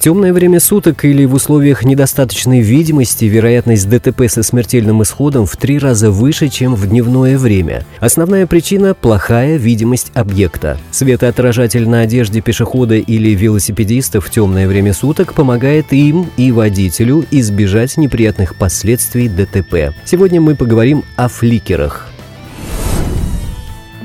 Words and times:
В 0.00 0.02
темное 0.02 0.32
время 0.32 0.60
суток 0.60 1.04
или 1.04 1.26
в 1.26 1.34
условиях 1.34 1.84
недостаточной 1.84 2.62
видимости 2.62 3.26
вероятность 3.26 3.86
ДТП 3.86 4.30
со 4.30 4.42
смертельным 4.42 5.02
исходом 5.02 5.44
в 5.44 5.58
три 5.58 5.78
раза 5.78 6.10
выше, 6.10 6.48
чем 6.48 6.74
в 6.74 6.86
дневное 6.88 7.36
время. 7.36 7.84
Основная 7.98 8.46
причина– 8.46 8.94
плохая 8.98 9.58
видимость 9.58 10.10
объекта. 10.14 10.78
Светоотражатель 10.90 11.86
на 11.86 12.00
одежде 12.00 12.40
пешехода 12.40 12.94
или 12.94 13.34
велосипедиста 13.34 14.22
в 14.22 14.30
темное 14.30 14.66
время 14.66 14.94
суток 14.94 15.34
помогает 15.34 15.92
им 15.92 16.30
и 16.38 16.50
водителю 16.50 17.26
избежать 17.30 17.98
неприятных 17.98 18.54
последствий 18.54 19.28
ДТП. 19.28 19.94
Сегодня 20.06 20.40
мы 20.40 20.54
поговорим 20.54 21.04
о 21.16 21.28
фликерах. 21.28 22.09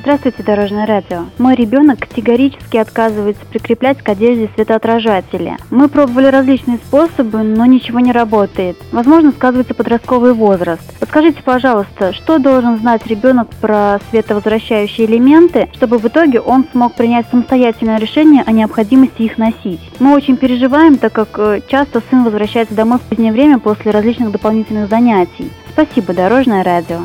Здравствуйте, 0.06 0.44
Дорожное 0.44 0.86
радио. 0.86 1.26
Мой 1.40 1.56
ребенок 1.56 1.98
категорически 1.98 2.78
отказывается 2.78 3.44
прикреплять 3.48 4.04
к 4.04 4.08
одежде 4.08 4.52
светоотражатели. 4.54 5.58
Мы 5.72 5.90
пробовали 5.90 6.28
различные 6.28 6.78
способы, 6.78 7.42
но 7.42 7.66
ничего 7.66 8.00
не 8.00 8.12
работает. 8.12 8.78
Возможно, 8.92 9.32
сказывается 9.32 9.74
подростковый 9.74 10.34
возраст. 10.34 10.84
Подскажите, 11.00 11.42
пожалуйста, 11.42 12.14
что 12.14 12.38
должен 12.38 12.78
знать 12.78 13.08
ребенок 13.08 13.50
про 13.60 14.00
световозвращающие 14.12 15.08
элементы, 15.08 15.70
чтобы 15.74 15.98
в 15.98 16.06
итоге 16.06 16.40
он 16.40 16.68
смог 16.72 16.94
принять 16.94 17.26
самостоятельное 17.32 17.98
решение 17.98 18.44
о 18.46 18.52
необходимости 18.52 19.24
их 19.24 19.40
носить? 19.40 19.82
Мы 19.98 20.14
очень 20.14 20.38
переживаем, 20.38 20.98
так 20.98 21.14
как 21.14 21.30
э, 21.40 21.62
часто 21.68 22.04
сын 22.12 22.24
возвращается 22.24 22.76
домой 22.76 23.00
в 23.00 23.10
позднее 23.10 23.32
время 23.32 23.58
после 23.58 23.90
различных 23.90 24.32
дополнительных 24.32 24.88
занятий. 24.88 25.52
Спасибо, 25.72 26.14
Дорожное 26.14 26.64
радио. 26.64 27.00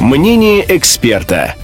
Мнение 0.00 0.64
эксперта. 0.76 1.54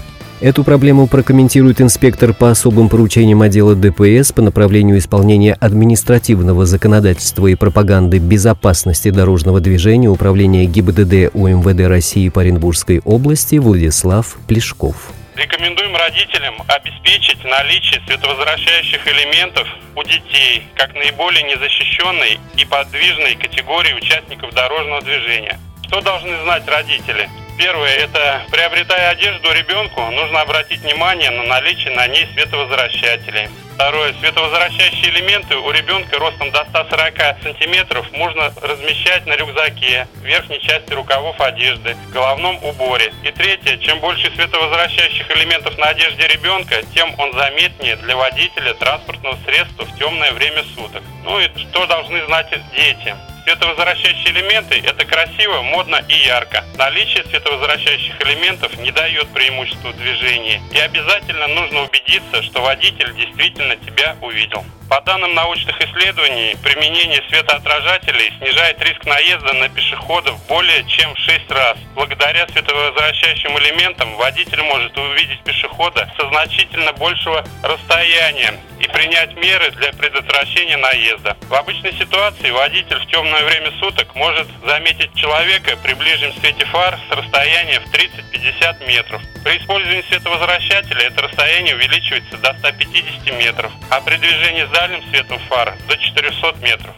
Эту 0.41 0.63
проблему 0.63 1.09
прокомментирует 1.09 1.81
инспектор 1.81 2.33
по 2.33 2.51
особым 2.51 2.89
поручениям 2.89 3.43
отдела 3.43 3.75
ДПС 3.75 4.31
по 4.31 4.41
направлению 4.41 4.99
исполнения 4.99 5.55
административного 5.55 6.65
законодательства 6.65 7.49
и 7.49 7.57
пропаганды 7.57 8.19
безопасности 8.19 9.11
дорожного 9.11 9.59
движения 9.59 10.09
Управления 10.09 10.67
ГИБДД 10.67 11.35
УМВД 11.35 11.89
России 11.89 12.29
по 12.29 12.43
Оренбургской 12.43 13.01
области 13.05 13.57
Владислав 13.57 14.39
Плешков. 14.47 15.11
Рекомендуем 15.35 15.97
родителям 15.97 16.55
обеспечить 16.69 17.43
наличие 17.43 18.01
световозвращающих 18.07 19.05
элементов 19.09 19.67
у 19.97 20.05
детей, 20.05 20.63
как 20.77 20.95
наиболее 20.95 21.43
незащищенной 21.43 22.39
и 22.57 22.65
подвижной 22.65 23.35
категории 23.35 23.95
участников 23.95 24.55
дорожного 24.55 25.03
движения. 25.03 25.59
Что 25.89 26.01
должны 26.01 26.31
знать 26.45 26.63
родители? 26.69 27.29
Первое, 27.59 27.93
это 27.97 28.47
приобретая 28.53 29.11
одежду 29.11 29.51
ребенку, 29.53 30.01
нужно 30.13 30.43
обратить 30.43 30.81
внимание 30.81 31.31
на 31.31 31.43
наличие 31.43 31.93
на 31.93 32.07
ней 32.07 32.29
световозвращателей. 32.33 33.49
Второе, 33.75 34.13
световозвращающие 34.21 35.11
элементы 35.11 35.57
у 35.57 35.69
ребенка 35.73 36.21
ростом 36.21 36.53
до 36.53 36.65
140 36.67 37.43
сантиметров 37.43 38.07
можно 38.13 38.53
размещать 38.63 39.27
на 39.27 39.35
рюкзаке, 39.35 40.07
верхней 40.23 40.61
части 40.61 40.93
рукавов 40.93 41.41
одежды, 41.41 41.97
головном 42.13 42.63
уборе. 42.63 43.13
И 43.25 43.33
третье, 43.33 43.77
чем 43.79 43.99
больше 43.99 44.31
световозвращающих 44.37 45.29
элементов 45.29 45.77
на 45.79 45.87
одежде 45.87 46.29
ребенка, 46.29 46.83
тем 46.95 47.13
он 47.19 47.33
заметнее 47.33 47.97
для 47.97 48.15
водителя 48.15 48.75
транспортного 48.75 49.37
средства 49.45 49.85
в 49.85 49.99
темное 49.99 50.31
время 50.31 50.63
суток. 50.77 51.03
Ну 51.25 51.41
и 51.41 51.49
что 51.57 51.87
должны 51.87 52.25
знать 52.27 52.51
дети? 52.73 53.17
Световозвращающие 53.49 54.33
элементы– 54.33 54.79
это 54.85 55.07
красиво, 55.07 55.63
модно 55.63 56.05
и 56.07 56.13
ярко. 56.13 56.67
Наличие 56.77 57.25
световозвращающих 57.25 58.21
элементов 58.21 58.77
не 58.77 58.91
дает 58.91 59.27
преимущества 59.29 59.91
движения. 59.95 60.61
И 60.71 60.79
обязательно 60.79 61.47
нужно 61.47 61.85
убедиться, 61.85 62.43
что 62.43 62.61
водитель 62.61 63.15
действительно 63.15 63.77
тебя 63.77 64.17
увидел. 64.21 64.67
По 64.91 65.01
данным 65.01 65.33
научных 65.33 65.81
исследований, 65.81 66.59
применение 66.63 67.23
светоотражателей 67.31 68.35
снижает 68.37 68.83
риск 68.83 69.07
наезда 69.07 69.55
на 69.55 69.71
пешеходов 69.71 70.47
более 70.47 70.85
чем 70.85 71.15
в 71.15 71.19
6 71.19 71.51
раз. 71.51 71.79
Благодаря 71.95 72.47
световозвращающим 72.49 73.59
элементам 73.61 74.15
водитель 74.17 74.61
может 74.61 74.95
увидеть 74.99 75.43
пешехода 75.45 76.07
со 76.19 76.29
значительно 76.29 76.93
большего 76.93 77.43
расстояния 77.63 78.61
и 78.81 78.89
принять 78.89 79.35
меры 79.37 79.71
для 79.73 79.93
предотвращения 79.93 80.77
наезда. 80.77 81.37
В 81.49 81.55
обычной 81.55 81.93
ситуации 81.93 82.51
водитель 82.51 82.99
в 82.99 83.07
темное 83.07 83.45
время 83.45 83.73
суток 83.81 84.15
может 84.15 84.47
заметить 84.67 85.15
человека 85.15 85.77
при 85.83 85.95
ближнем 85.95 86.33
свете 86.41 86.65
фар 86.67 86.99
с 87.09 87.15
расстояния 87.15 87.81
в 87.81 87.93
30-50 87.93 88.87
метров. 88.87 89.23
При 89.45 89.59
использовании 89.59 90.05
световозвращателя 90.09 91.03
это 91.03 91.23
расстояние 91.23 91.75
увеличивается 91.75 92.37
до 92.39 92.55
150 92.59 93.39
метров, 93.39 93.73
а 93.91 94.01
при 94.01 94.17
движении 94.17 94.65
с 94.65 94.71
дальним 94.71 95.03
светом 95.11 95.39
фар 95.49 95.75
до 95.89 95.97
400 95.97 96.55
метров. 96.63 96.95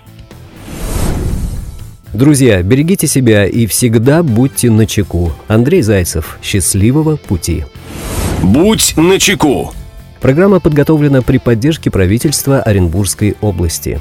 Друзья, 2.12 2.60
берегите 2.62 3.06
себя 3.06 3.46
и 3.46 3.66
всегда 3.66 4.24
будьте 4.24 4.68
начеку. 4.68 5.32
Андрей 5.46 5.82
Зайцев. 5.82 6.38
Счастливого 6.42 7.16
пути. 7.16 7.64
Будь 8.42 8.96
начеку. 8.96 9.72
Программа 10.20 10.60
подготовлена 10.60 11.22
при 11.22 11.38
поддержке 11.38 11.90
правительства 11.90 12.60
Оренбургской 12.60 13.36
области. 13.40 13.98